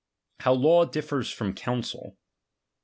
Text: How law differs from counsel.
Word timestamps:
How 0.39 0.53
law 0.55 0.85
differs 0.85 1.29
from 1.29 1.53
counsel. 1.53 2.17